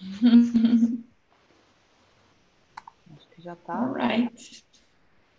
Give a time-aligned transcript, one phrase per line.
[3.16, 3.74] Acho que já tá.
[3.78, 4.64] Alright.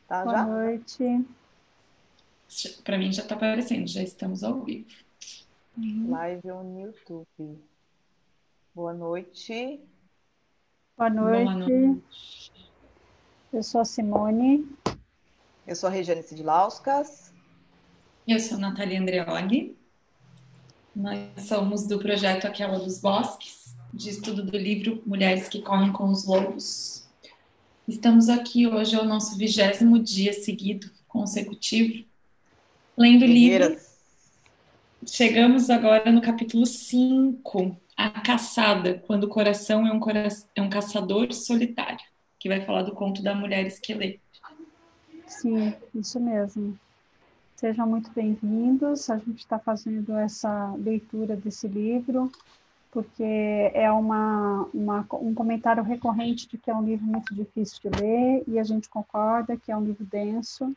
[0.07, 0.45] Tá Boa já?
[0.45, 1.25] noite.
[2.83, 4.89] Para mim já está aparecendo, já estamos ao vivo.
[5.77, 7.59] Live on YouTube.
[8.73, 9.79] Boa noite.
[10.97, 11.71] Boa Boa noite.
[11.71, 12.51] noite.
[13.53, 14.67] Eu sou a Simone.
[15.65, 17.33] Eu sou a Regiane Sidlauskas.
[18.27, 19.77] Eu sou a Natália Andreoli.
[20.95, 23.56] Nós somos do projeto Aquela dos Bosques,
[23.97, 27.03] de estudo do livro Mulheres que Correm com os Lobos.
[27.87, 32.05] Estamos aqui hoje, é o nosso vigésimo dia seguido, consecutivo,
[32.95, 33.75] lendo o livro.
[35.03, 40.69] Chegamos agora no capítulo 5, A Caçada, quando o coração é um, cora- é um
[40.69, 42.05] caçador solitário,
[42.37, 44.19] que vai falar do conto da mulher esqueleto.
[45.25, 46.77] Sim, isso mesmo.
[47.55, 49.09] Sejam muito bem-vindos.
[49.09, 52.31] A gente está fazendo essa leitura desse livro,
[52.97, 53.23] porque
[53.75, 58.43] é uma, uma- um comentário recorrente de que é um livro muito difícil de ler,
[58.47, 60.75] e a gente concorda que é um livro denso.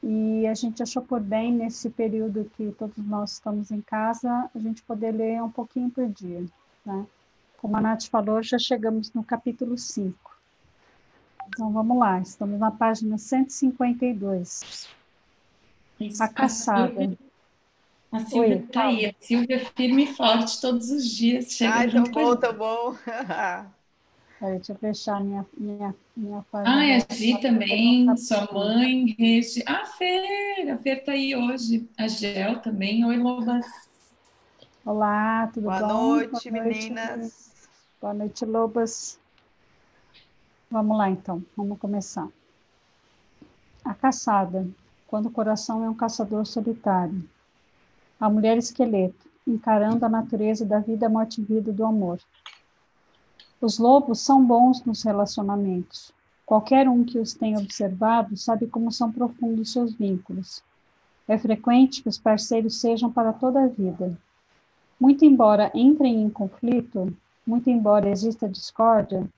[0.00, 4.58] E a gente achou por bem, nesse período que todos nós estamos em casa, a
[4.60, 6.44] gente poder ler um pouquinho por dia.
[6.86, 7.04] Né?
[7.60, 10.16] Como a Nath falou, já chegamos no capítulo 5.
[11.48, 14.88] Então vamos lá, estamos na página 152.
[15.98, 16.22] Isso.
[16.22, 17.18] A caçada.
[18.12, 19.06] A Silvia Oi, tá aí.
[19.06, 21.52] A Silvia é firme e forte todos os dias.
[21.52, 22.40] Chega Ai, tão a bom, gente.
[22.40, 22.94] tão bom.
[24.38, 26.76] Peraí, deixa eu fechar minha, minha, minha página.
[26.76, 29.62] Ah, a agora, Gi também, sua mãe, Regi.
[29.66, 31.88] Ah, Fer, a Fer tá aí hoje.
[31.98, 33.04] A Gel também.
[33.04, 33.66] Oi, Lobas.
[34.84, 35.86] Olá, tudo Boa bom?
[35.86, 37.68] noite, Boa noite, meninas.
[38.00, 39.18] Boa noite, Lobas.
[40.70, 42.28] Vamos lá, então, vamos começar.
[43.84, 44.68] A caçada,
[45.08, 47.28] quando o coração é um caçador solitário.
[48.20, 52.18] A mulher esqueleto, encarando a natureza da vida, morte e vida do amor.
[53.60, 56.12] Os lobos são bons nos relacionamentos.
[56.44, 60.62] Qualquer um que os tenha observado sabe como são profundos seus vínculos.
[61.26, 64.18] É frequente que os parceiros sejam para toda a vida.
[64.98, 67.14] Muito embora entrem em conflito,
[67.46, 69.28] muito embora exista discórdia,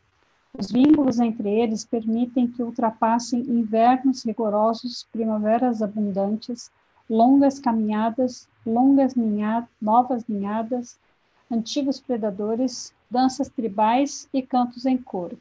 [0.58, 6.70] os vínculos entre eles permitem que ultrapassem invernos rigorosos, primaveras abundantes,
[7.10, 10.96] longas caminhadas, longas ninhadas, novas ninhadas,
[11.50, 15.36] antigos predadores, danças tribais e cantos em coro.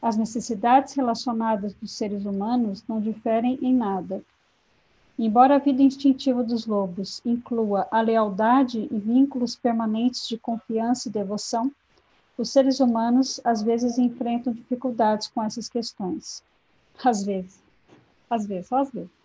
[0.00, 4.22] As necessidades relacionadas dos seres humanos não diferem em nada.
[5.18, 11.12] Embora a vida instintiva dos lobos inclua a lealdade e vínculos permanentes de confiança e
[11.12, 11.72] devoção,
[12.38, 16.44] os seres humanos às vezes enfrentam dificuldades com essas questões.
[17.02, 17.60] Às vezes.
[18.30, 19.15] Às vezes, só às vezes.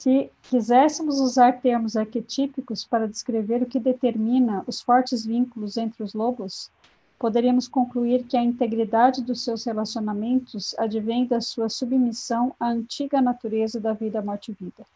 [0.00, 6.14] Se quiséssemos usar termos arquetípicos para descrever o que determina os fortes vínculos entre os
[6.14, 6.70] lobos,
[7.18, 13.78] poderíamos concluir que a integridade dos seus relacionamentos advém da sua submissão à antiga natureza
[13.78, 14.86] da vida, morte e vida.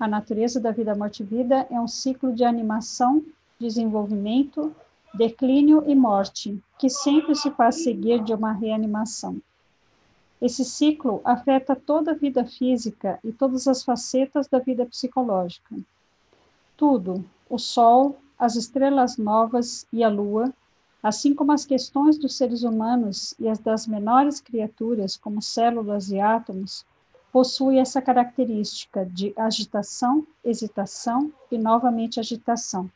[0.00, 3.24] A natureza da vida, morte e vida é um ciclo de animação,
[3.56, 4.74] desenvolvimento,
[5.14, 9.40] declínio e morte, que sempre se faz seguir de uma reanimação.
[10.42, 15.76] Esse ciclo afeta toda a vida física e todas as facetas da vida psicológica.
[16.76, 20.52] Tudo, o Sol, as estrelas novas e a Lua,
[21.00, 26.18] assim como as questões dos seres humanos e as das menores criaturas, como células e
[26.18, 26.84] átomos,
[27.30, 32.90] possui essa característica de agitação, hesitação e novamente agitação.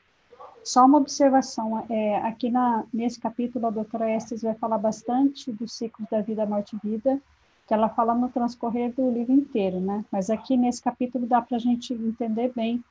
[0.64, 5.72] Só uma observação, é, aqui na, nesse capítulo a doutora Estes vai falar bastante dos
[5.72, 7.22] ciclos da vida, morte e vida,
[7.66, 10.04] que ela fala no transcorrer do livro inteiro, né?
[10.10, 12.82] Mas aqui nesse capítulo dá para a gente entender bem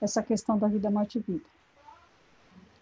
[0.00, 1.44] essa questão da vida, morte e vida.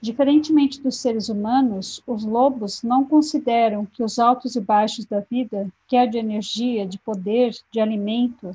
[0.00, 5.70] Diferentemente dos seres humanos, os lobos não consideram que os altos e baixos da vida,
[5.88, 8.54] quer de energia, de poder, de alimento,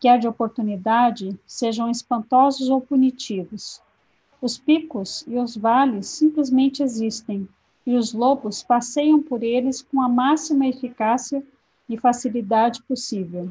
[0.00, 3.82] quer de oportunidade, sejam espantosos ou punitivos.
[4.40, 7.48] Os picos e os vales simplesmente existem,
[7.84, 11.44] e os lobos passeiam por eles com a máxima eficácia
[11.88, 13.50] e facilidade possível.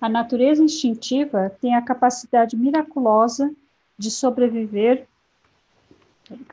[0.00, 3.54] A natureza instintiva tem a capacidade miraculosa
[3.98, 5.06] de sobreviver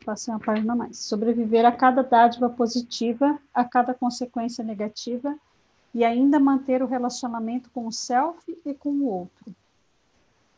[0.06, 0.98] passei uma página mais.
[0.98, 5.38] Sobreviver a cada dádiva positiva, a cada consequência negativa
[5.94, 9.56] e ainda manter o relacionamento com o self e com o outro.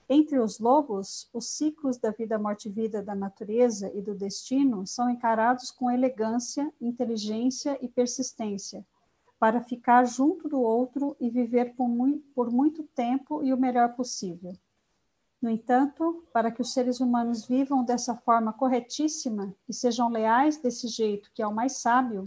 [0.09, 4.85] Entre os lobos, os ciclos da vida, morte e vida da natureza e do destino
[4.85, 8.85] são encarados com elegância, inteligência e persistência,
[9.43, 13.93] para ficar junto do outro e viver por muito, por muito tempo e o melhor
[13.93, 14.53] possível.
[15.41, 20.87] No entanto, para que os seres humanos vivam dessa forma corretíssima e sejam leais desse
[20.87, 22.23] jeito, que é o mais sábio,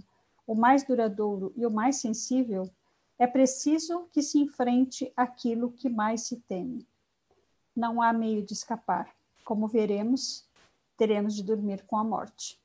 [0.46, 2.70] o mais duradouro e o mais sensível,
[3.18, 6.86] é preciso que se enfrente aquilo que mais se teme.
[7.74, 9.10] Não há meio de escapar.
[9.42, 10.46] Como veremos,
[10.98, 12.60] teremos de dormir com a morte.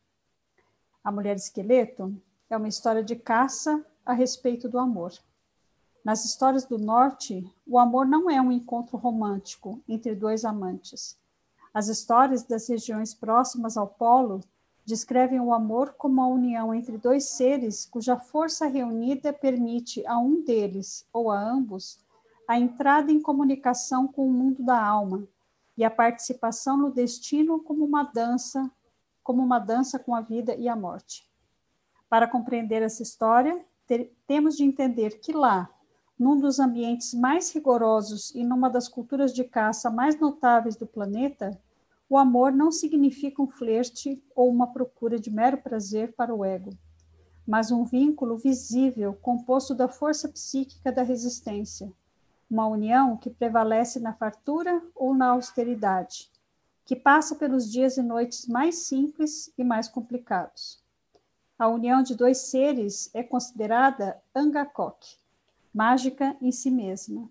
[1.02, 2.14] A Mulher Esqueleto
[2.50, 5.14] é uma história de caça a respeito do amor.
[6.04, 11.18] Nas histórias do Norte, o amor não é um encontro romântico entre dois amantes.
[11.74, 14.42] As histórias das regiões próximas ao Polo
[14.86, 20.44] descrevem o amor como a união entre dois seres cuja força reunida permite a um
[20.44, 22.00] deles ou a ambos
[22.52, 25.26] a entrada em comunicação com o mundo da alma
[25.78, 28.70] e a participação no destino como uma dança,
[29.24, 31.26] como uma dança com a vida e a morte.
[32.10, 35.70] Para compreender essa história, ter, temos de entender que lá,
[36.18, 41.60] num dos ambientes mais rigorosos e numa das culturas de caça mais notáveis do planeta,
[42.10, 46.70] o amor não significa um flerte ou uma procura de mero prazer para o ego,
[47.46, 51.92] mas um vínculo visível composto da força psíquica da resistência,
[52.50, 56.32] uma união que prevalece na fartura ou na austeridade,
[56.86, 60.81] que passa pelos dias e noites mais simples e mais complicados.
[61.62, 65.16] A união de dois seres é considerada angakok,
[65.72, 67.30] mágica em si mesma,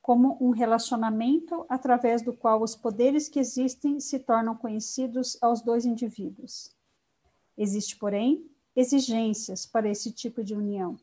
[0.00, 5.84] como um relacionamento através do qual os poderes que existem se tornam conhecidos aos dois
[5.84, 6.74] indivíduos.
[7.54, 10.96] Existe, porém, exigências para esse tipo de união.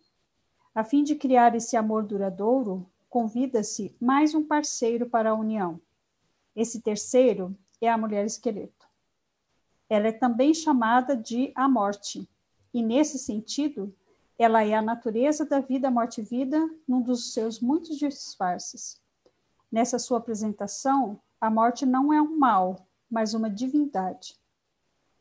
[0.74, 5.80] A fim de criar esse amor duradouro, convida-se mais um parceiro para a união.
[6.56, 8.88] Esse terceiro é a mulher esqueleto.
[9.88, 12.28] Ela é também chamada de a morte,
[12.78, 13.92] e nesse sentido,
[14.38, 19.02] ela é a natureza da vida, morte e vida, num dos seus muitos disfarces.
[19.72, 24.36] Nessa sua apresentação, a morte não é um mal, mas uma divindade.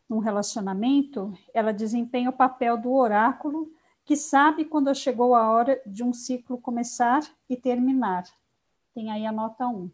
[0.07, 3.73] Num relacionamento, ela desempenha o papel do oráculo
[4.05, 8.25] que sabe quando chegou a hora de um ciclo começar e terminar.
[8.95, 9.91] Tem aí a nota 1.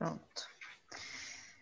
[0.00, 0.48] Pronto.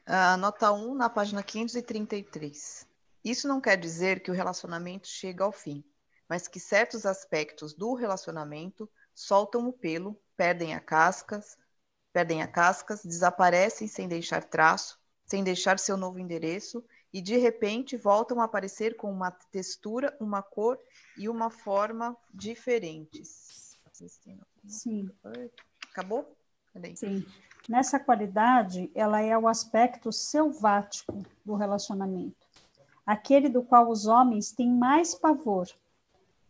[0.06, 2.86] Uh, nota 1, na página 533.
[3.24, 5.84] Isso não quer dizer que o relacionamento chega ao fim,
[6.28, 11.58] mas que certos aspectos do relacionamento soltam o pelo, perdem a cascas,
[12.12, 17.96] perdem a cascas, desaparecem sem deixar traço, sem deixar seu novo endereço e de repente
[17.96, 20.78] voltam a aparecer com uma textura, uma cor
[21.16, 23.76] e uma forma diferentes.
[24.64, 25.10] Sim.
[25.90, 26.38] Acabou?
[26.72, 26.94] Cadê?
[26.94, 27.26] Sim.
[27.68, 32.46] Nessa qualidade, ela é o aspecto selvático do relacionamento,
[33.04, 35.68] aquele do qual os homens têm mais pavor,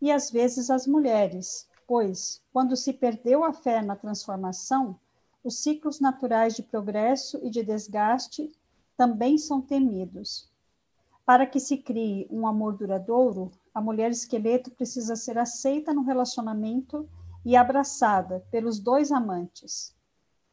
[0.00, 4.96] e às vezes as mulheres, pois, quando se perdeu a fé na transformação,
[5.42, 8.52] os ciclos naturais de progresso e de desgaste
[8.96, 10.48] também são temidos.
[11.26, 17.08] Para que se crie um amor duradouro, a mulher esqueleto precisa ser aceita no relacionamento
[17.44, 19.97] e abraçada pelos dois amantes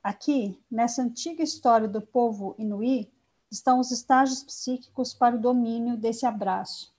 [0.05, 3.11] Aqui, nessa antiga história do povo inuí,
[3.49, 6.93] estão os estágios psíquicos para o domínio desse abraço.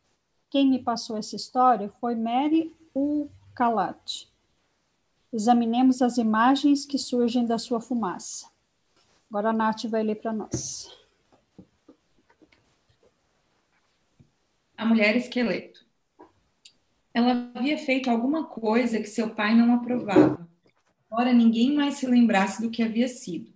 [0.51, 4.27] Quem me passou essa história foi Mary Ukalat.
[5.33, 8.51] Examinemos as imagens que surgem da sua fumaça.
[9.31, 10.91] Agora a Nath vai ler para nós.
[14.77, 15.87] A mulher esqueleto.
[17.15, 20.56] Ela havia feito alguma coisa que seu pai não aprovava
[21.07, 23.53] embora ninguém mais se lembrasse do que havia sido.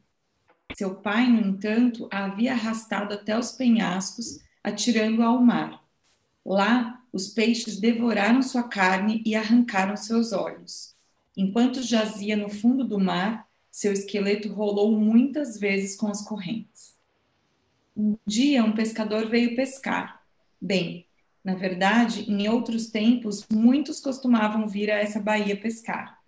[0.74, 5.84] Seu pai, no entanto, a havia arrastado até os penhascos, atirando-a ao mar.
[6.44, 10.94] Lá, os peixes devoraram sua carne e arrancaram seus olhos.
[11.36, 16.94] Enquanto jazia no fundo do mar, seu esqueleto rolou muitas vezes com as correntes.
[17.96, 20.22] Um dia, um pescador veio pescar.
[20.60, 21.06] Bem,
[21.44, 26.19] na verdade, em outros tempos, muitos costumavam vir a essa baía pescar.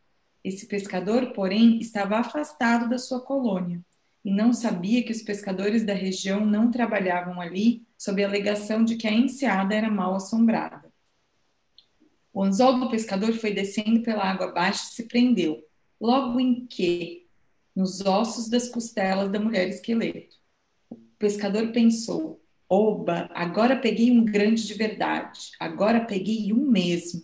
[0.44, 3.80] Esse pescador, porém, estava afastado da sua colônia
[4.25, 8.96] e não sabia que os pescadores da região não trabalhavam ali sob a alegação de
[8.96, 10.92] que a enseada era mal assombrada.
[12.32, 15.62] O anzol do pescador foi descendo pela água abaixo e se prendeu,
[16.00, 17.26] logo em que,
[17.75, 20.37] nos ossos das costelas da mulher esqueleto.
[20.90, 27.22] O pescador pensou: Oba, agora peguei um grande de verdade, agora peguei um mesmo.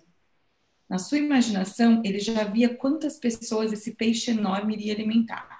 [0.88, 5.58] Na sua imaginação, ele já via quantas pessoas esse peixe enorme iria alimentar.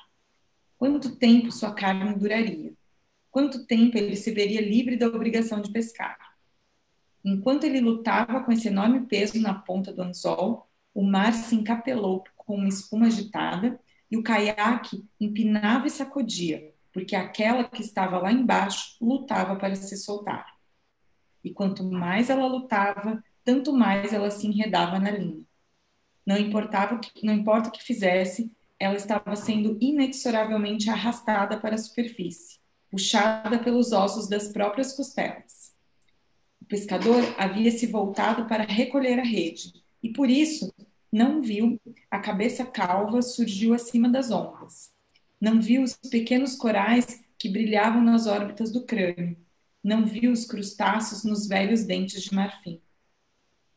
[0.79, 2.73] Quanto tempo sua carne duraria?
[3.31, 6.17] Quanto tempo ele se veria livre da obrigação de pescar?
[7.23, 12.25] Enquanto ele lutava com esse enorme peso na ponta do anzol, o mar se encapelou
[12.37, 13.79] com uma espuma agitada
[14.11, 19.97] e o caiaque empinava e sacudia, porque aquela que estava lá embaixo lutava para se
[19.97, 20.57] soltar.
[21.45, 25.43] E quanto mais ela lutava, tanto mais ela se enredava na linha.
[26.26, 31.78] Não importava que, não importa o que fizesse, ela estava sendo inexoravelmente arrastada para a
[31.78, 32.59] superfície,
[32.90, 35.75] puxada pelos ossos das próprias costelas.
[36.61, 40.71] O pescador havia se voltado para recolher a rede e por isso
[41.11, 44.93] não viu a cabeça calva surgiu acima das ondas.
[45.40, 49.38] Não viu os pequenos corais que brilhavam nas órbitas do crânio.
[49.83, 52.83] Não viu os crustáceos nos velhos dentes de marfim.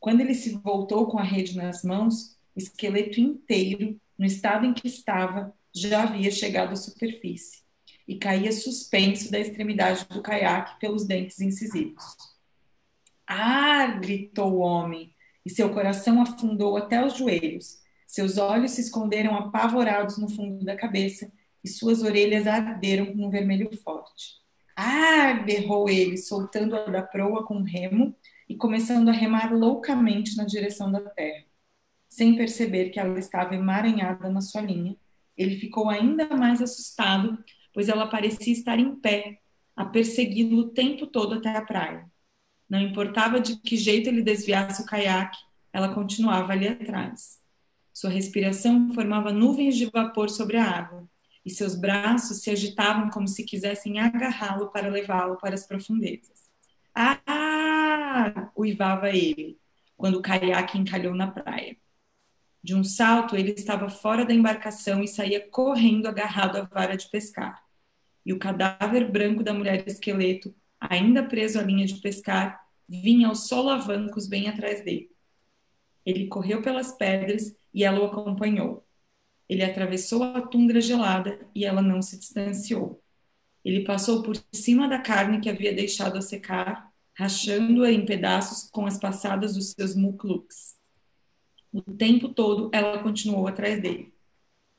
[0.02, 4.74] Quando ele se voltou com a rede nas mãos, o esqueleto inteiro, no estado em
[4.74, 7.62] que estava, já havia chegado à superfície
[8.08, 12.04] e caía suspenso da extremidade do caiaque pelos dentes incisivos.
[13.28, 13.86] Ah!
[14.02, 15.14] gritou o homem,
[15.46, 17.78] e seu coração afundou até os joelhos.
[18.08, 21.32] Seus olhos se esconderam apavorados no fundo da cabeça
[21.64, 24.42] e suas orelhas arderam com um vermelho forte.
[24.76, 25.44] Ah!
[25.46, 28.16] berrou ele, soltando-a da proa com um remo
[28.52, 31.46] e começando a remar loucamente na direção da terra.
[32.10, 34.98] Sem perceber que ela estava emaranhada na sua linha,
[35.38, 37.42] ele ficou ainda mais assustado,
[37.74, 39.40] pois ela parecia estar em pé,
[39.74, 42.12] a persegui-lo o tempo todo até a praia.
[42.70, 45.40] Não importava de que jeito ele desviasse o caiaque,
[45.72, 47.40] ela continuava ali atrás.
[47.94, 51.10] Sua respiração formava nuvens de vapor sobre a água,
[51.46, 56.41] e seus braços se agitavam como se quisessem agarrá-lo para levá-lo para as profundezas.
[56.96, 58.52] Ah!
[58.56, 59.60] uivava ele,
[59.98, 61.78] quando o caiaque encalhou na praia.
[62.64, 67.10] De um salto, ele estava fora da embarcação e saía correndo agarrado à vara de
[67.10, 67.64] pescar.
[68.26, 73.48] E o cadáver branco da mulher esqueleto ainda preso à linha de pescar, vinha aos
[73.48, 75.10] solavancos bem atrás dele.
[76.06, 78.86] Ele correu pelas pedras e ela o acompanhou.
[79.50, 83.01] Ele atravessou a tundra gelada e ela não se distanciou.
[83.64, 88.86] Ele passou por cima da carne que havia deixado a secar, rachando-a em pedaços com
[88.86, 90.76] as passadas dos seus mukluks.
[91.72, 94.14] O tempo todo ela continuou atrás dele.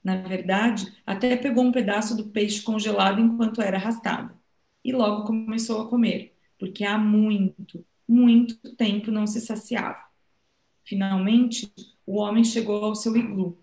[0.02, 4.36] Na verdade, até pegou um pedaço do peixe congelado enquanto era arrastada
[4.84, 10.02] e logo começou a comer, porque há muito, muito tempo não se saciava.
[10.84, 11.72] Finalmente,
[12.04, 13.61] o homem chegou ao seu iglu,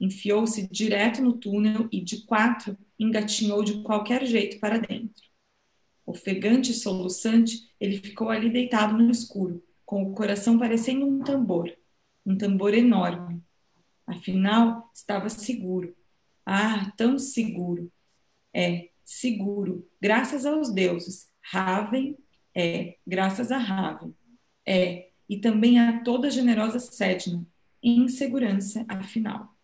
[0.00, 5.22] enfiou-se direto no túnel e, de quatro, engatinhou de qualquer jeito para dentro.
[6.06, 11.70] Ofegante e soluçante, ele ficou ali deitado no escuro, com o coração parecendo um tambor,
[12.24, 13.42] um tambor enorme.
[14.06, 15.94] Afinal, estava seguro.
[16.44, 17.92] Ah, tão seguro.
[18.52, 21.28] É, seguro, graças aos deuses.
[21.42, 22.16] Raven
[22.54, 24.14] é, graças a Raven.
[24.66, 27.46] É, e também a toda generosa Sedna,
[27.82, 29.56] em segurança, afinal.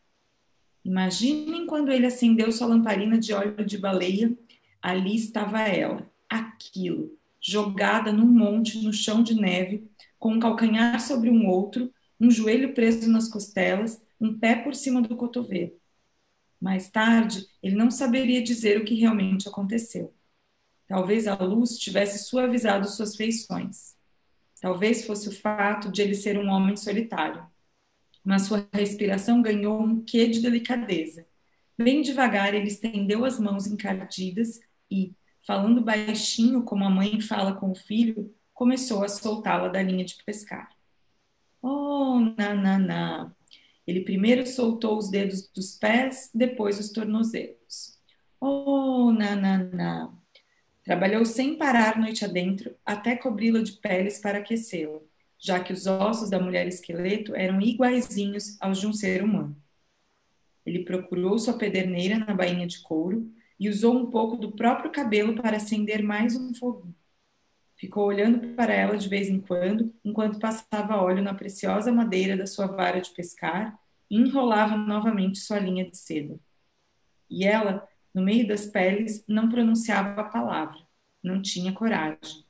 [0.87, 4.33] Imaginem quando ele acendeu sua lamparina de óleo de baleia,
[4.81, 11.29] ali estava ela, aquilo, jogada num monte no chão de neve, com um calcanhar sobre
[11.29, 15.73] um outro, um joelho preso nas costelas, um pé por cima do cotovelo.
[16.61, 20.15] Mais tarde, ele não saberia dizer o que realmente aconteceu.
[20.87, 23.97] Talvez a luz tivesse suavizado suas feições.
[24.61, 27.45] Talvez fosse o fato de ele ser um homem solitário.
[28.27, 31.25] Mas sua respiração ganhou um quê de delicadeza.
[31.79, 34.59] Bem devagar, ele estendeu as mãos encardidas
[34.91, 35.15] e,
[35.47, 40.17] falando baixinho como a mãe fala com o filho, começou a soltá-la da linha de
[40.25, 40.69] pescar.
[41.63, 43.37] Oh, na, na, na,
[43.87, 47.97] ele primeiro soltou os dedos dos pés, depois os tornozelos.
[48.41, 50.13] Oh, na, na, na.
[50.83, 55.01] Trabalhou sem parar noite adentro, até cobri-la de peles para aquecê-la,
[55.39, 59.57] já que os ossos da mulher esqueleto eram iguaizinhos aos de um ser humano.
[60.65, 65.35] Ele procurou sua pederneira na bainha de couro e usou um pouco do próprio cabelo
[65.41, 66.95] para acender mais um fogo.
[67.77, 72.47] Ficou olhando para ela de vez em quando, enquanto passava óleo na preciosa madeira da
[72.47, 73.79] sua vara de pescar
[74.11, 76.41] e enrolava novamente sua linha de seda.
[77.29, 80.79] E ela, no meio das peles, não pronunciava a palavra,
[81.23, 82.46] não tinha coragem,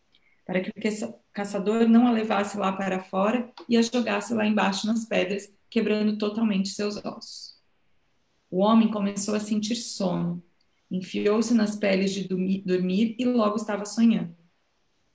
[0.47, 4.87] para que o caçador não a levasse lá para fora e a jogasse lá embaixo
[4.87, 7.57] nas pedras, quebrando totalmente seus ossos.
[8.49, 10.41] O homem começou a sentir sono,
[10.89, 12.29] enfiou-se nas peles de
[12.65, 14.37] dormir e logo estava sonhando.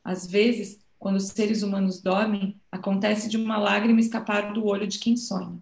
[0.04, 5.00] Às vezes, quando os seres humanos dormem, acontece de uma lágrima escapar do olho de
[5.00, 5.58] quem sonha.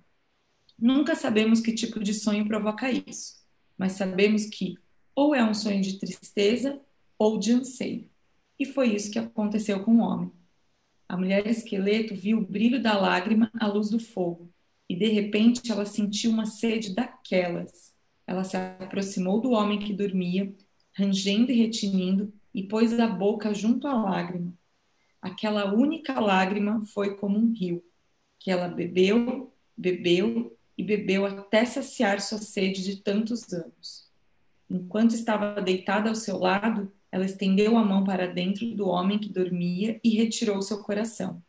[0.78, 3.36] Nunca sabemos que tipo de sonho provoca isso,
[3.78, 4.76] mas sabemos que
[5.14, 6.82] ou é um sonho de tristeza
[7.20, 8.09] ou de anseio.
[8.60, 10.32] E foi isso que aconteceu com o homem.
[11.08, 14.52] A mulher esqueleto viu o brilho da lágrima à luz do fogo,
[14.88, 17.94] e de repente ela sentiu uma sede daquelas.
[18.28, 20.54] Ela se aproximou do homem que dormia,
[20.94, 24.54] rangendo e retinindo, e pôs a boca junto à lágrima.
[25.22, 27.84] Aquela única lágrima foi como um rio,
[28.38, 34.10] que ela bebeu, bebeu e bebeu até saciar sua sede de tantos anos.
[34.70, 39.30] Enquanto estava deitada ao seu lado, ela estendeu a mão para dentro do homem que
[39.30, 41.44] dormia e retirou seu coração,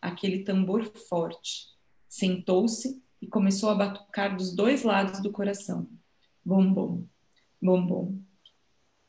[0.00, 1.68] aquele tambor forte.
[2.08, 5.88] Sentou-se e começou a batucar dos dois lados do coração.
[6.44, 7.04] Bom, bom,
[7.60, 8.18] bom, bom.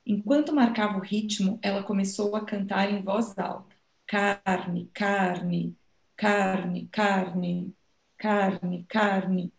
[0.06, 5.76] Enquanto marcava o ritmo, ela começou a cantar em voz alta: carne, carne,
[6.16, 7.76] carne, carne,
[8.18, 9.54] carne, carne.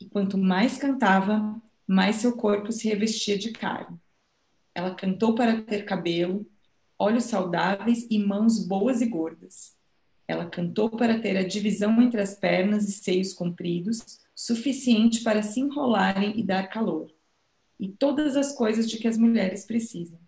[0.00, 3.98] E quanto mais cantava, mais seu corpo se revestia de carne.
[4.74, 6.44] Ela cantou para ter cabelo,
[6.98, 9.76] olhos saudáveis e mãos boas e gordas.
[10.26, 15.60] Ela cantou para ter a divisão entre as pernas e seios compridos, suficiente para se
[15.60, 17.08] enrolarem e dar calor.
[17.78, 20.18] E todas as coisas de que as mulheres precisam.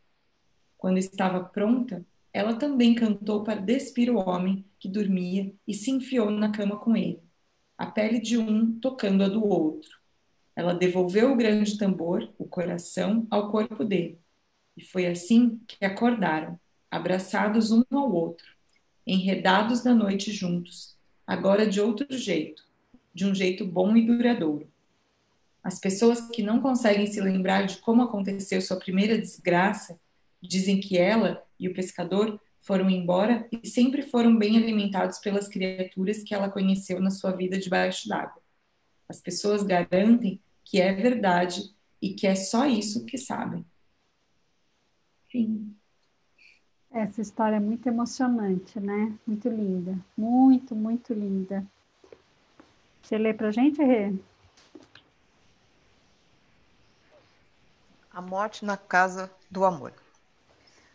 [0.79, 6.31] Quando estava pronta, ela também cantou para despir o homem que dormia e se enfiou
[6.31, 7.21] na cama com ele,
[7.77, 9.99] a pele de um tocando a do outro.
[10.55, 14.21] Ela devolveu o grande tambor, o coração, ao corpo dele
[14.77, 16.59] e foi assim que acordaram,
[16.91, 18.47] abraçados um ao outro,
[19.07, 22.65] enredados na noite juntos, agora de outro jeito,
[23.15, 24.69] de um jeito bom e duradouro.
[25.63, 29.99] As pessoas que não conseguem se lembrar de como aconteceu sua primeira desgraça
[30.41, 36.23] dizem que ela e o pescador foram embora e sempre foram bem alimentados pelas criaturas
[36.23, 38.43] que ela conheceu na sua vida debaixo d'água.
[39.09, 43.65] As pessoas garantem que é verdade e que é só isso que sabem.
[45.37, 45.77] Sim.
[46.91, 49.15] Essa história é muito emocionante, né?
[49.27, 49.99] Muito linda.
[50.17, 51.63] Muito, muito linda.
[53.03, 54.15] Você lê para a gente, Rê?
[58.11, 59.93] A morte na casa do amor.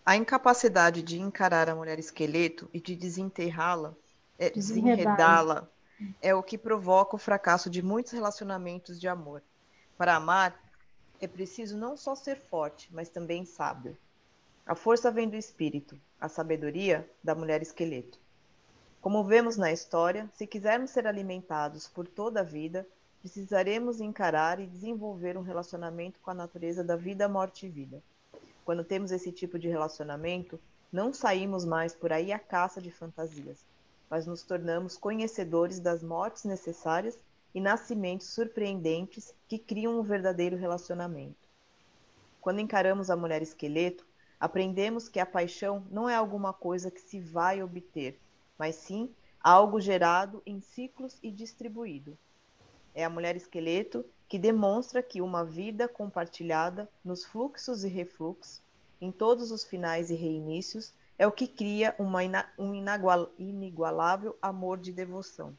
[0.03, 3.93] A incapacidade de encarar a mulher esqueleto e de desenterrá-la,
[4.39, 5.69] é, desenredá-la,
[6.19, 9.43] é o que provoca o fracasso de muitos relacionamentos de amor.
[9.95, 10.59] Para amar,
[11.19, 13.95] é preciso não só ser forte, mas também sábio.
[14.65, 18.19] A força vem do espírito, a sabedoria da mulher esqueleto.
[19.01, 22.87] Como vemos na história, se quisermos ser alimentados por toda a vida,
[23.19, 28.03] precisaremos encarar e desenvolver um relacionamento com a natureza da vida, morte e vida.
[28.63, 30.59] Quando temos esse tipo de relacionamento,
[30.91, 33.65] não saímos mais por aí à caça de fantasias,
[34.09, 37.17] mas nos tornamos conhecedores das mortes necessárias
[37.55, 41.49] e nascimentos surpreendentes que criam um verdadeiro relacionamento.
[42.39, 44.05] Quando encaramos a mulher esqueleto,
[44.41, 48.19] aprendemos que a paixão não é alguma coisa que se vai obter,
[48.57, 52.17] mas sim algo gerado em ciclos e distribuído.
[52.95, 58.63] É a mulher esqueleto que demonstra que uma vida compartilhada nos fluxos e refluxos,
[58.99, 62.21] em todos os finais e reinícios, é o que cria uma,
[62.57, 62.73] um
[63.37, 65.55] inigualável amor de devoção.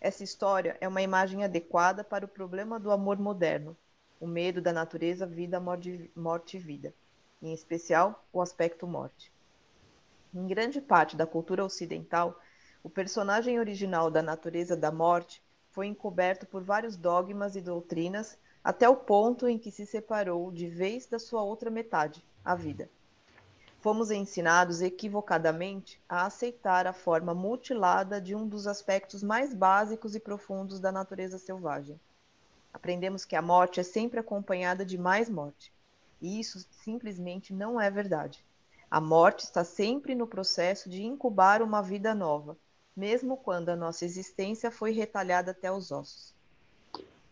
[0.00, 3.76] Essa história é uma imagem adequada para o problema do amor moderno,
[4.18, 6.94] o medo da natureza, vida, morte e vida
[7.44, 9.30] em especial o aspecto morte.
[10.34, 12.40] Em grande parte da cultura ocidental,
[12.82, 18.88] o personagem original da natureza da morte foi encoberto por vários dogmas e doutrinas até
[18.88, 22.88] o ponto em que se separou de vez da sua outra metade, a vida.
[23.80, 30.20] Fomos ensinados equivocadamente a aceitar a forma mutilada de um dos aspectos mais básicos e
[30.20, 32.00] profundos da natureza selvagem.
[32.72, 35.73] Aprendemos que a morte é sempre acompanhada de mais morte,
[36.24, 38.42] e isso simplesmente não é verdade.
[38.90, 42.56] A morte está sempre no processo de incubar uma vida nova,
[42.96, 46.32] mesmo quando a nossa existência foi retalhada até os ossos.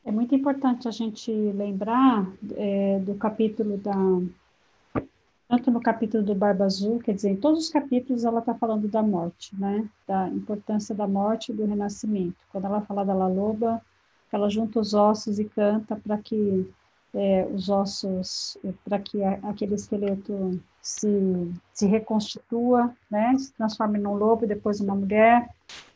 [0.05, 3.95] É muito importante a gente lembrar é, do capítulo da.
[5.49, 8.89] Tanto no capítulo do Barba Azul, quer dizer, em todos os capítulos ela está falando
[8.89, 9.89] da morte, né?
[10.07, 12.37] Da importância da morte e do renascimento.
[12.51, 13.81] Quando ela fala da La Loba,
[14.31, 16.69] ela junta os ossos e canta para que
[17.15, 23.99] é, os ossos é, para que a, aquele esqueleto se, se reconstitua, né, se transforme
[23.99, 25.49] num lobo e depois uma mulher.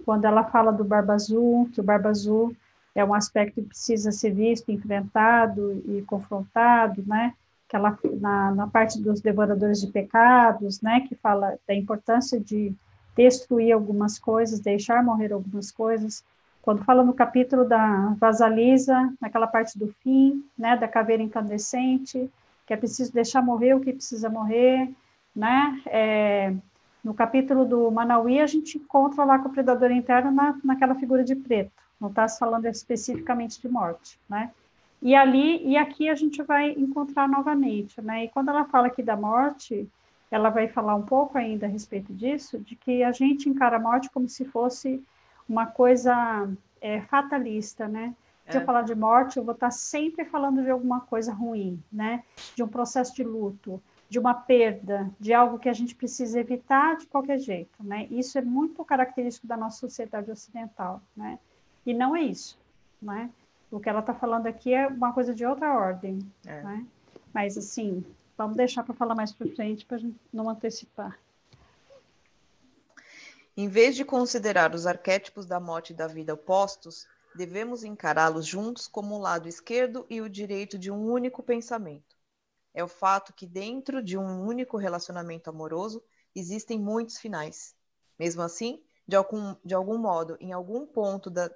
[0.05, 2.55] Quando ela fala do barba azul, que o barba azul
[2.95, 7.35] é um aspecto que precisa ser visto, enfrentado e confrontado, né,
[7.69, 12.73] que ela na, na parte dos devoradores de pecados, né, que fala da importância de
[13.17, 16.23] destruir algumas coisas, deixar morrer algumas coisas,
[16.67, 22.29] quando fala no capítulo da Vasalisa, naquela parte do fim, né, da caveira incandescente,
[22.67, 24.93] que é preciso deixar morrer o que precisa morrer,
[25.35, 26.53] né, é,
[27.05, 31.23] No capítulo do Manauí, a gente encontra lá com o predador interno na, naquela figura
[31.23, 31.71] de preto.
[32.01, 34.51] Não está falando especificamente de morte, né?
[35.01, 38.25] E ali e aqui a gente vai encontrar novamente, né?
[38.25, 39.89] E quando ela fala aqui da morte,
[40.33, 43.81] ela vai falar um pouco ainda a respeito disso, de que a gente encara a
[43.81, 45.01] morte como se fosse
[45.49, 46.49] uma coisa
[46.81, 48.15] é, fatalista, né?
[48.49, 48.61] Se é.
[48.61, 52.23] eu falar de morte, eu vou estar sempre falando de alguma coisa ruim, né?
[52.55, 56.97] De um processo de luto, de uma perda, de algo que a gente precisa evitar
[56.97, 58.07] de qualquer jeito, né?
[58.11, 61.39] Isso é muito característico da nossa sociedade ocidental, né?
[61.85, 62.59] E não é isso,
[63.03, 63.31] né?
[63.71, 66.63] O que ela está falando aqui é uma coisa de outra ordem, é.
[66.63, 66.87] né?
[67.35, 68.05] Mas, assim,
[68.39, 69.99] vamos deixar para falar mais para frente, para
[70.33, 71.19] não antecipar.
[73.59, 78.87] Em vez de considerar os arquétipos da morte e da vida opostos, devemos encará-los juntos
[78.87, 82.15] como o lado esquerdo e o direito de um único pensamento.
[82.75, 87.75] É o fato que dentro de um único relacionamento amoroso existem muitos finais.
[88.19, 91.51] Mesmo assim, de algum, de algum modo, em algum ponto da,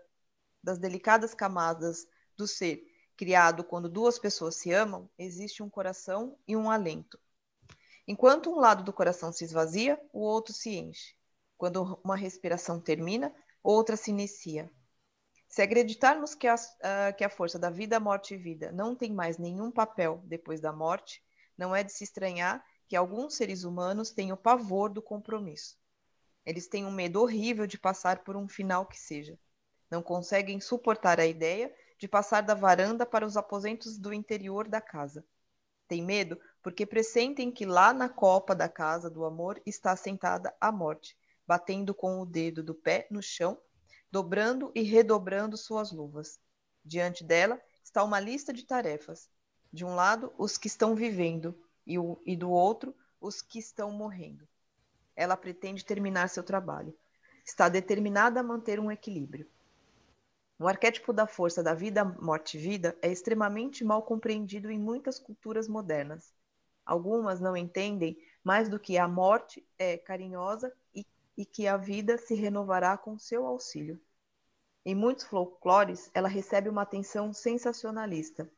[0.62, 2.82] das delicadas camadas do ser
[3.14, 7.20] criado quando duas pessoas se amam, existe um coração e um alento.
[8.08, 11.19] Enquanto um lado do coração se esvazia, o outro se enche.
[11.60, 13.30] Quando uma respiração termina,
[13.62, 14.72] outra se inicia.
[15.46, 19.12] Se acreditarmos que a, uh, que a força da vida, morte e vida não tem
[19.12, 21.22] mais nenhum papel depois da morte,
[21.58, 25.76] não é de se estranhar que alguns seres humanos tenham pavor do compromisso.
[26.46, 29.38] Eles têm um medo horrível de passar por um final que seja.
[29.90, 34.80] Não conseguem suportar a ideia de passar da varanda para os aposentos do interior da
[34.80, 35.22] casa.
[35.86, 40.72] Têm medo porque pressentem que lá na copa da casa do amor está sentada a
[40.72, 41.19] morte,
[41.50, 43.58] batendo com o dedo do pé no chão
[44.08, 46.38] dobrando e redobrando suas luvas.
[46.84, 49.28] Diante dela está uma lista de tarefas.
[49.72, 53.90] De um lado, os que estão vivendo, e, o, e do outro, os que estão
[53.90, 54.46] morrendo.
[55.16, 56.96] Ela pretende terminar seu trabalho.
[57.44, 59.50] Está determinada a manter um equilíbrio.
[60.56, 65.18] O arquétipo da força da vida, morte e vida é extremamente mal compreendido em muitas
[65.18, 66.32] culturas modernas.
[66.86, 71.04] Algumas não entendem mais do que a morte é carinhosa e
[71.44, 74.00] que a vida se renovará com seu auxílio.
[74.84, 78.50] Em muitos folclores, ela recebe uma atenção sensacionalista.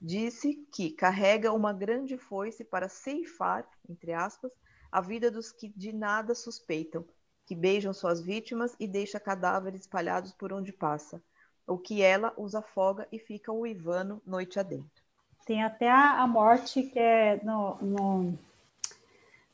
[0.00, 4.52] Disse que carrega uma grande foice para ceifar, entre aspas,
[4.90, 7.04] a vida dos que de nada suspeitam,
[7.44, 11.22] que beijam suas vítimas e deixa cadáveres espalhados por onde passa,
[11.66, 15.04] o que ela os afoga e fica uivando noite adentro.
[15.44, 18.38] Tem até a, morte que é no, no,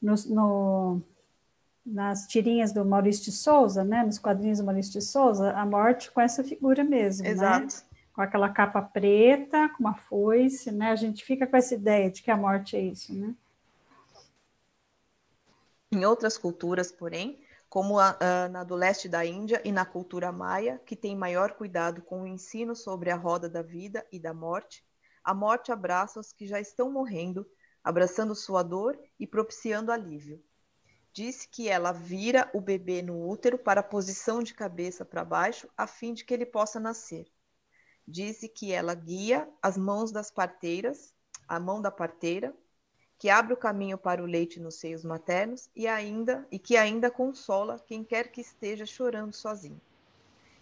[0.00, 1.02] no, no
[1.84, 6.10] nas tirinhas do Maurício de Souza, né, nos quadrinhos do Maurício de Souza, a morte
[6.10, 7.30] com essa figura mesmo, né?
[7.30, 7.66] Exato.
[7.66, 7.82] Né?
[8.14, 10.90] Com aquela capa preta, com uma foice, né?
[10.90, 13.34] A gente fica com essa ideia de que a morte é isso, né?
[15.90, 20.30] Em outras culturas, porém, como a, a, na do leste da Índia e na cultura
[20.30, 24.34] maia, que tem maior cuidado com o ensino sobre a roda da vida e da
[24.34, 24.84] morte,
[25.24, 27.46] a morte abraça os que já estão morrendo,
[27.82, 30.42] abraçando sua dor e propiciando alívio
[31.12, 35.68] disse que ela vira o bebê no útero para a posição de cabeça para baixo,
[35.76, 37.26] a fim de que ele possa nascer.
[38.08, 41.14] Disse que ela guia as mãos das parteiras,
[41.46, 42.54] a mão da parteira,
[43.18, 47.10] que abre o caminho para o leite nos seios maternos e ainda e que ainda
[47.10, 49.80] consola quem quer que esteja chorando sozinho.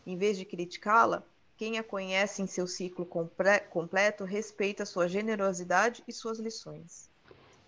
[0.05, 1.25] Em vez de criticá-la,
[1.57, 7.09] quem a conhece em seu ciclo comple completo respeita sua generosidade e suas lições.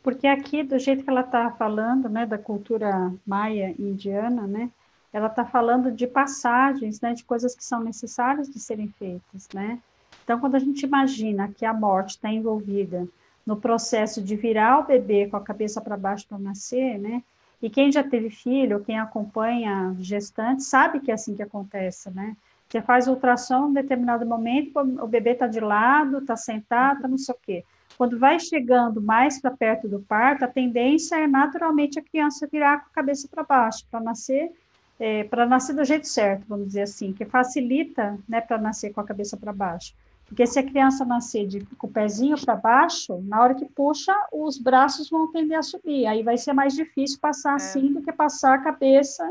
[0.02, 4.70] Porque aqui, do jeito que ela está falando, né, da cultura maia indiana, né,
[5.12, 9.78] ela está falando de passagens, né, de coisas que são necessárias de serem feitas, né.
[10.24, 13.06] Então, quando a gente imagina que a morte está envolvida
[13.46, 17.22] no processo de virar o bebê com a cabeça para baixo para nascer, né,
[17.60, 22.36] e quem já teve filho, quem acompanha gestante, sabe que é assim que acontece, né.
[22.68, 27.18] Você faz ultrassom em determinado momento, o bebê está de lado, está sentado, está não
[27.18, 27.64] sei o quê.
[27.96, 32.80] Quando vai chegando mais para perto do parto, a tendência é naturalmente a criança virar
[32.80, 34.52] com a cabeça para baixo, para nascer,
[34.98, 39.00] é, para nascer do jeito certo, vamos dizer assim, que facilita, né, para nascer com
[39.00, 39.94] a cabeça para baixo.
[40.26, 44.14] Porque se a criança nascer de, com o pezinho para baixo, na hora que puxa,
[44.32, 46.06] os braços vão tender a subir.
[46.06, 47.56] Aí vai ser mais difícil passar é.
[47.56, 49.30] assim do que passar a cabeça,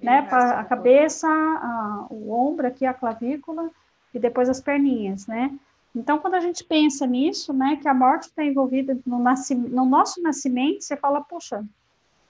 [0.00, 0.26] e né?
[0.28, 3.70] A cabeça, a, o ombro aqui, a clavícula
[4.12, 5.56] e depois as perninhas, né?
[5.94, 10.22] Então, quando a gente pensa nisso, né, que a morte está envolvida no, no, nosso
[10.22, 11.64] nascimento, você fala, poxa,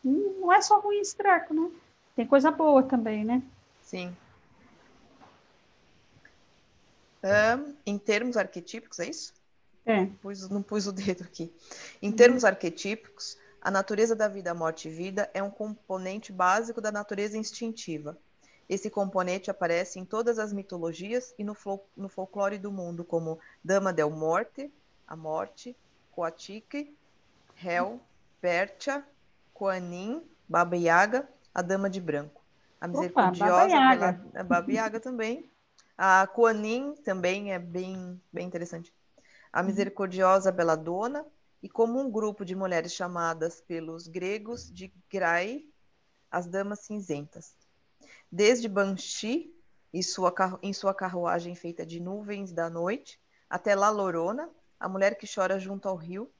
[0.03, 1.71] não é só ruim esse treco, né?
[2.17, 3.41] Tem coisa boa também, né?
[3.81, 4.15] Sim.
[7.23, 9.33] Um, em termos arquetípicos, é isso?
[9.87, 10.07] É.
[10.21, 11.53] Pus, não pus o dedo aqui.
[12.01, 16.91] Em termos arquetípicos, A natureza da vida, morte e vida é um componente básico da
[16.91, 18.19] natureza instintiva.
[18.73, 23.39] Esse componente aparece em todas as mitologias e no, fol no folclore do mundo, como
[23.63, 24.73] Dama del Morte,
[25.07, 25.77] a morte,
[26.11, 26.97] Coatique,
[27.63, 28.01] Hel,
[28.41, 29.07] Percha,
[29.53, 32.41] Coanin, Baba Yaga, a Dama de Branco.
[32.81, 34.13] A misericordiosa Opa, Baba Yaga.
[34.15, 35.51] Pela, a Baba Yaga também.
[35.99, 38.91] A Coanin também é bem, bem interessante.
[39.53, 39.67] A uhum.
[39.67, 41.27] misericordiosa Beladona,
[41.63, 45.63] e como um grupo de mulheres chamadas pelos gregos de Grai,
[46.31, 47.55] as damas cinzentas.
[48.35, 49.55] Desde Banshee,
[49.93, 54.49] em sua, em sua carruagem feita de nuvens da noite, até La Lorona,
[54.81, 56.33] a mulher que chora junto ao rio,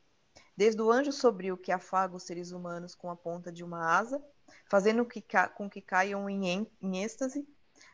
[0.57, 4.25] desde o anjo sombrio que afaga os seres humanos com a ponta de uma asa,
[4.71, 5.23] fazendo que
[5.55, 7.47] com que caiam em, em êxtase,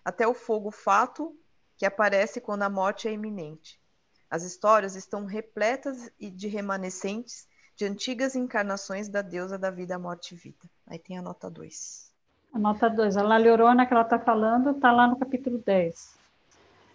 [0.05, 1.37] até o fogo fato
[1.77, 3.83] que aparece quando a morte é iminente.
[4.31, 10.39] As histórias estão repletas de remanescentes de antigas encarnações da deusa da vida, morte e
[10.39, 10.71] vida.
[10.87, 12.17] Aí tem a nota 2.
[12.53, 13.17] A nota 2.
[13.17, 16.19] A Laliorona que ela está falando está lá no capítulo 10.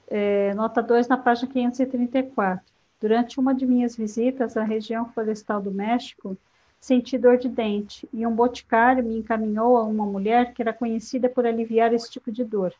[0.08, 2.64] É, nota 2 na página 534.
[3.00, 6.38] Durante uma de minhas visitas à região florestal do México,
[6.80, 11.30] senti dor de dente e um boticário me encaminhou a uma mulher que era conhecida
[11.30, 12.74] por aliviar esse tipo de dor.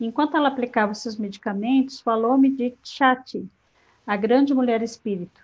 [0.00, 3.46] Enquanto ela aplicava seus medicamentos, falou-me de Chati,
[4.06, 5.42] a grande mulher espírito.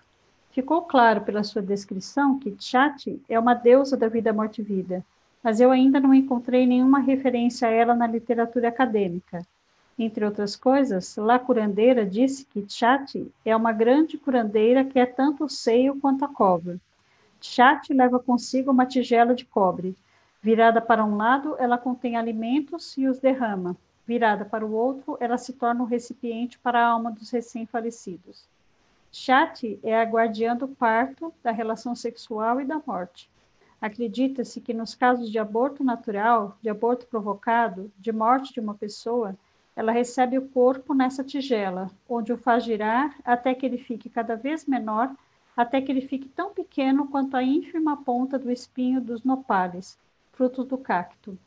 [0.50, 5.04] Ficou claro pela sua descrição que Chati é uma deusa da vida, morte e vida,
[5.46, 9.46] mas eu ainda não encontrei nenhuma referência a ela na literatura acadêmica.
[9.96, 15.44] Entre outras coisas, La Curandeira disse que Chati é uma grande curandeira que é tanto
[15.44, 16.80] o seio quanto a cobra.
[17.40, 19.94] Chati leva consigo uma tigela de cobre.
[20.42, 25.38] Virada para um lado, ela contém alimentos e os derrama virada para o outro, ela
[25.38, 28.48] se torna um recipiente para a alma dos recém-falecidos.
[29.12, 33.30] Chati é a guardiã do parto, da relação sexual e da morte.
[33.80, 39.36] Acredita-se que nos casos de aborto natural, de aborto provocado, de morte de uma pessoa,
[39.74, 44.34] ela recebe o corpo nessa tigela, onde o faz girar até que ele fique cada
[44.34, 45.14] vez menor,
[45.54, 49.98] até que ele fique tão pequeno quanto a ínfima ponta do espinho dos nopales,
[50.32, 51.38] frutos do cacto.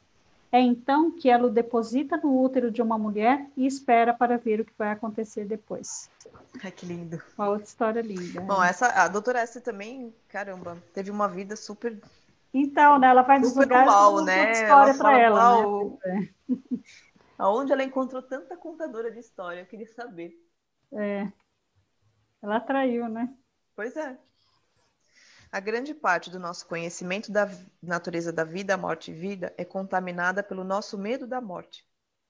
[0.52, 4.60] É então que ela o deposita no útero de uma mulher e espera para ver
[4.60, 6.10] o que vai acontecer depois.
[6.64, 7.22] Ai, que lindo.
[7.38, 8.42] Uma outra história linda.
[8.42, 11.96] Bom, essa, a doutora S também, caramba, teve uma vida super.
[12.54, 14.52] Então, né, ela vai nos lugares mal, né?
[14.52, 15.60] história para ela.
[15.60, 16.30] ela né?
[17.38, 19.62] Aonde ela encontrou tanta contadora de história?
[19.62, 20.34] Eu queria saber.
[20.92, 21.32] É.
[22.42, 23.34] Ela atraiu, né?
[23.76, 24.18] Pois é.
[25.52, 27.50] A grande parte do nosso conhecimento da
[27.82, 31.88] natureza da vida, morte e vida é contaminada pelo nosso medo da morte.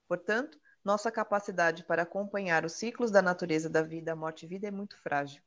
[0.08, 4.70] Portanto, nossa capacidade para acompanhar os ciclos da natureza da vida, morte e vida é
[4.70, 5.42] muito frágil.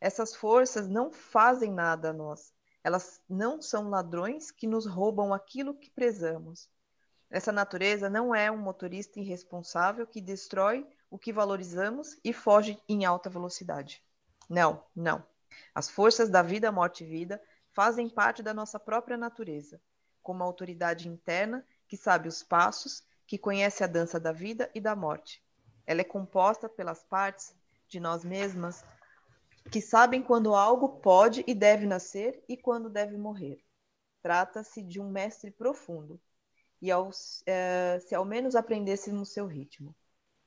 [0.00, 2.52] Essas forças não fazem nada a nós.
[2.82, 6.68] Elas não são ladrões que nos roubam aquilo que prezamos.
[7.30, 13.04] Essa natureza não é um motorista irresponsável que destrói o que valorizamos e foge em
[13.04, 14.02] alta velocidade.
[14.48, 15.24] Não, não.
[15.74, 19.80] As forças da vida, morte e vida fazem parte da nossa própria natureza,
[20.22, 24.96] como autoridade interna que sabe os passos, que conhece a dança da vida e da
[24.96, 25.42] morte.
[25.86, 27.54] Ela é composta pelas partes
[27.88, 28.84] de nós mesmas
[29.70, 33.62] que sabem quando algo pode e deve nascer e quando deve morrer.
[34.22, 36.20] Trata-se de um mestre profundo,
[36.80, 39.94] e aos, é, se ao menos aprendêssemos seu ritmo.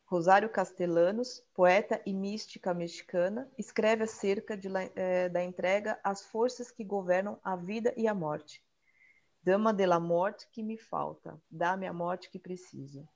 [0.05, 6.84] Rosário Castellanos, poeta e mística mexicana, escreve acerca de, eh, da entrega às forças que
[6.84, 8.62] governam a vida e a morte.
[9.41, 13.07] Dama de la morte que me falta, dá-me a morte que preciso.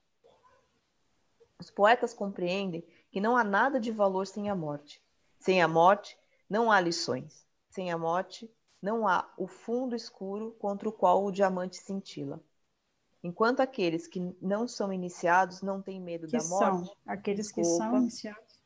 [1.59, 5.04] Os poetas compreendem que não há nada de valor sem a morte.
[5.45, 6.17] Sem a morte,
[6.49, 7.45] não há lições.
[7.69, 12.43] Sem a morte, não há o fundo escuro contra o qual o diamante cintila.
[13.23, 16.87] Enquanto aqueles que não são iniciados não têm medo que da morte.
[16.87, 16.95] São.
[17.05, 18.59] Aqueles desculpa, que são iniciados.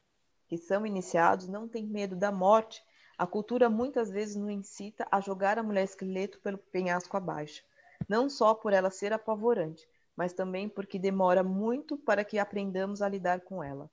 [0.47, 2.81] Que são iniciados não têm medo da morte.
[3.17, 7.61] A cultura muitas vezes nos incita a jogar a mulher esqueleto pelo penhasco abaixo.
[8.07, 13.09] Não só por ela ser apavorante, mas também porque demora muito para que aprendamos a
[13.09, 13.91] lidar com ela.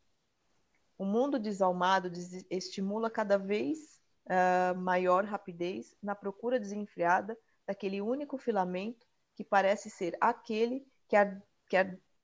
[0.98, 2.10] O mundo desalmado
[2.50, 10.16] estimula cada vez uh, maior rapidez na procura desenfreada daquele único filamento que parece ser
[10.20, 11.76] aquele que, ar, que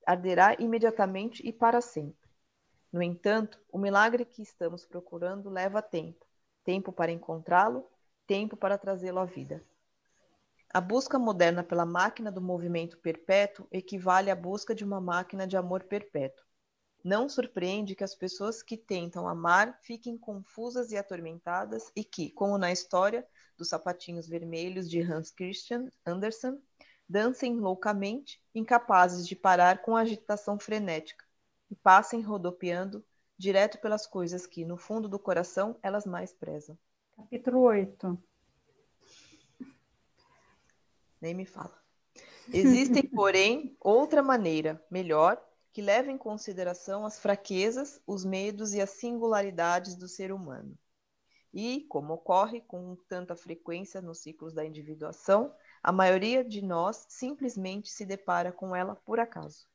[0.06, 2.30] arderá imediatamente e para sempre.
[2.90, 6.26] No entanto, o milagre que estamos procurando leva tempo
[6.64, 7.86] tempo para encontrá-lo,
[8.26, 9.62] tempo para trazê-lo à vida.
[10.72, 15.56] A busca moderna pela máquina do movimento perpétuo equivale à busca de uma máquina de
[15.56, 16.44] amor perpétuo.
[17.04, 22.56] Não surpreende que as pessoas que tentam amar fiquem confusas e atormentadas e que, como
[22.56, 26.60] na história, dos sapatinhos vermelhos de Hans Christian Andersen,
[27.08, 31.24] dancem loucamente, incapazes de parar com a agitação frenética,
[31.70, 33.04] e passem rodopiando
[33.36, 36.78] direto pelas coisas que, no fundo do coração, elas mais prezam.
[37.16, 38.22] Capítulo 8.
[41.20, 41.76] Nem me fala.
[42.52, 48.90] Existem, porém, outra maneira, melhor, que leva em consideração as fraquezas, os medos e as
[48.90, 50.76] singularidades do ser humano.
[51.52, 57.90] E, como ocorre com tanta frequência nos ciclos da individuação, a maioria de nós simplesmente
[57.90, 59.66] se depara com ela por acaso.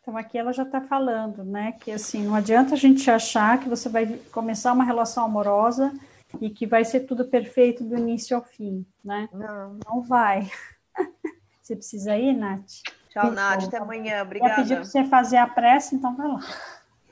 [0.00, 3.68] Então aqui ela já está falando, né, que assim não adianta a gente achar que
[3.68, 5.92] você vai começar uma relação amorosa
[6.40, 9.28] e que vai ser tudo perfeito do início ao fim, né?
[9.32, 10.50] Não, não vai.
[11.62, 12.82] Você precisa ir, Nath?
[13.14, 13.64] Tchau, Nath.
[13.64, 14.22] Até amanhã.
[14.22, 14.52] Obrigada.
[14.52, 16.40] Eu pedi para você fazer a prece, então vai lá.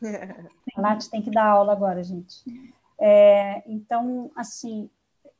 [0.77, 2.43] a Nath tem que dar aula agora, gente.
[3.01, 4.91] É, então, assim,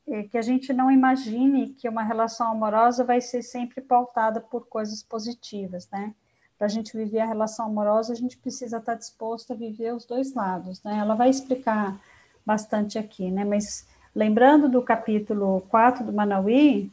[0.07, 4.65] é que a gente não imagine que uma relação amorosa vai ser sempre pautada por
[4.67, 6.15] coisas positivas, né?
[6.57, 10.05] Para a gente viver a relação amorosa, a gente precisa estar disposto a viver os
[10.05, 10.97] dois lados, né?
[10.97, 11.99] Ela vai explicar
[12.45, 13.43] bastante aqui, né?
[13.43, 16.89] Mas lembrando do capítulo 4 do Manauí,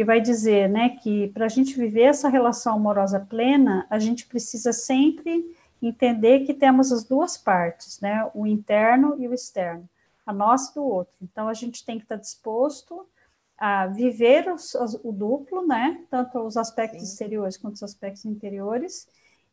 [0.00, 4.26] que vai dizer né, que para a gente viver essa relação amorosa plena, a gente
[4.26, 9.86] precisa sempre entender que temos as duas partes, né, o interno e o externo,
[10.24, 11.14] a nossa e do outro.
[11.20, 13.06] Então, a gente tem que estar disposto
[13.58, 17.06] a viver os, o duplo, né, tanto os aspectos Sim.
[17.06, 19.06] exteriores quanto os aspectos interiores,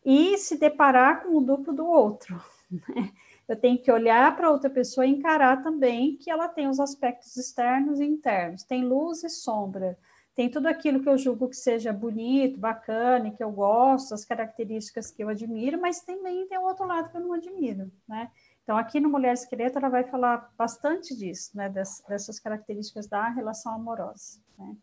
[0.05, 2.41] e se deparar com o duplo do outro.
[2.69, 3.13] Né?
[3.47, 7.37] Eu tenho que olhar para outra pessoa e encarar também que ela tem os aspectos
[7.37, 9.97] externos e internos, tem luz e sombra,
[10.37, 15.09] tem tudo aquilo que eu julgo que seja bonito, bacana, que eu gosto, as características
[15.09, 18.31] que eu admiro, mas também tem o outro lado que eu não admiro, né?
[18.61, 21.69] Então, aqui no Mulher Esqueleto, ela vai falar bastante disso, né?
[21.69, 24.77] dessas características da relação amorosa, né?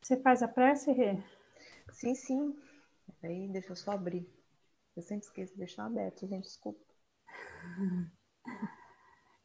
[0.00, 1.20] Você faz a prece, Rê?
[1.90, 2.56] Sim, sim.
[3.20, 4.28] Aí, deixa eu só abrir.
[4.94, 6.78] Eu sempre esqueço de deixar aberto, gente, desculpa.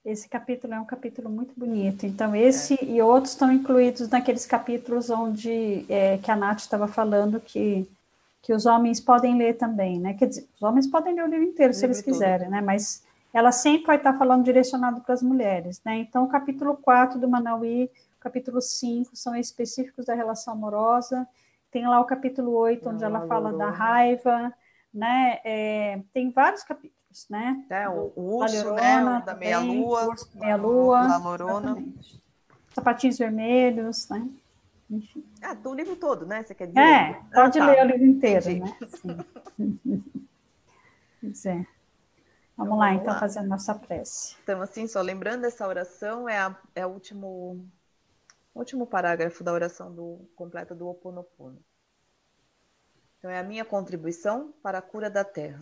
[0.09, 2.03] Esse capítulo é um capítulo muito bonito.
[2.03, 2.83] Então, esse é.
[2.83, 7.87] e outros estão incluídos naqueles capítulos onde é, que a Nath estava falando que,
[8.41, 10.15] que os homens podem ler também, né?
[10.15, 12.55] Quer dizer, os homens podem ler o livro inteiro, se eles quiserem, todo.
[12.55, 12.59] né?
[12.59, 15.97] Mas ela sempre vai estar falando direcionado para as mulheres, né?
[15.99, 17.83] Então, o capítulo 4 do Manauí,
[18.17, 21.27] o capítulo 5 são específicos da relação amorosa.
[21.69, 24.51] Tem lá o capítulo 8, onde Não, ela fala da raiva,
[24.91, 25.39] né?
[25.43, 26.98] É, tem vários capítulos
[27.29, 27.65] né?
[27.69, 29.23] É, o, o urso, né?
[29.25, 30.15] da meia-lua.
[30.35, 31.07] Meia-lua.
[32.73, 34.27] Sapatinhos vermelhos, né?
[34.89, 35.23] Enfim.
[35.41, 36.43] Ah, do livro todo, né?
[36.43, 36.79] Você quer dizer?
[36.79, 37.71] É, pode ah, tá.
[37.71, 38.71] ler o livro inteiro, Entendi.
[39.57, 39.99] né?
[41.21, 41.65] Pois é.
[42.55, 43.19] Vamos então, lá, vamos então, lá.
[43.19, 44.35] fazer a nossa prece.
[44.43, 47.65] Então, assim, só lembrando, essa oração é, a, é o último,
[48.55, 51.59] último parágrafo da oração do, completa do Ho Oponopono.
[53.17, 55.61] Então, é a minha contribuição para a cura da Terra.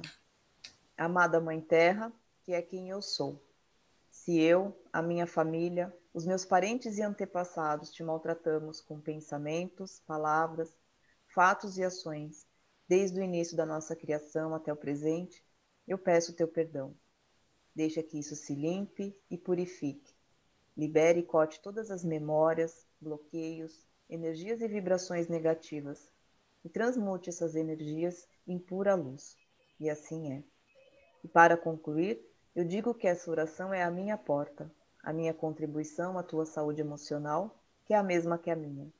[0.97, 3.39] Amada Mãe Terra, que é quem eu sou.
[4.09, 10.75] Se eu, a minha família, os meus parentes e antepassados te maltratamos com pensamentos, palavras,
[11.27, 12.47] fatos e ações,
[12.87, 15.45] desde o início da nossa criação até o presente,
[15.87, 16.95] eu peço teu perdão.
[17.75, 20.15] Deixa que isso se limpe e purifique.
[20.75, 26.11] Libere e cote todas as memórias, bloqueios, energias e vibrações negativas
[26.65, 29.37] e transmute essas energias em pura luz.
[29.79, 30.56] E assim é.
[31.23, 32.19] E para concluir,
[32.55, 34.71] eu digo que essa oração é a minha porta,
[35.03, 38.91] a minha contribuição à tua saúde emocional, que é a mesma que a minha.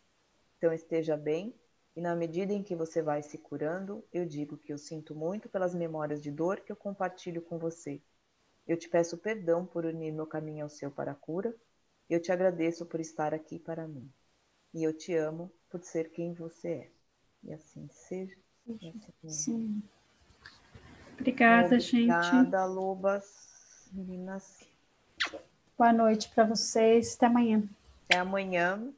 [0.58, 1.54] Então esteja bem,
[1.96, 5.50] e na medida em que você vai se curando, eu digo que eu sinto muito
[5.50, 8.02] pelas memórias de dor que eu compartilho com você.
[8.68, 11.56] Eu te peço perdão por unir meu caminho ao seu para a cura,
[12.10, 14.12] e eu te agradeço por estar aqui para mim.
[14.74, 16.92] E eu te amo por ser quem você é.
[17.44, 18.38] E assim seja.
[19.26, 19.82] Sim.
[21.20, 22.12] Obrigada, Obrigada gente.
[22.12, 23.90] Obrigada, Lobas.
[23.92, 24.68] Meninas.
[25.78, 27.16] Boa noite para vocês.
[27.16, 27.64] Até amanhã.
[28.06, 28.94] Até amanhã.